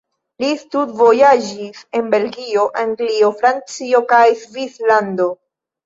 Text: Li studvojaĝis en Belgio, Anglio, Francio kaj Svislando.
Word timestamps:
Li 0.43 0.47
studvojaĝis 0.61 1.83
en 2.01 2.09
Belgio, 2.15 2.65
Anglio, 2.87 3.33
Francio 3.45 4.05
kaj 4.17 4.27
Svislando. 4.45 5.35